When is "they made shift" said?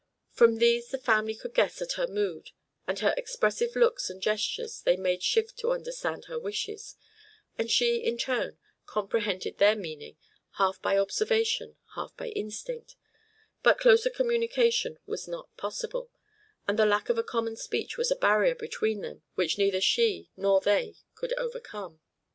4.81-5.59